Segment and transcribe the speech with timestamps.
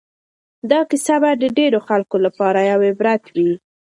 [0.69, 3.51] دا کیسه به د ډېرو خلکو لپاره یو عبرت وي.